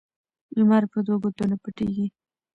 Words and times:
لمر 0.57 0.83
په 0.91 0.99
دوو 1.05 1.21
ګوتو 1.23 1.43
نه 1.51 1.57
پټیږي 1.63 2.07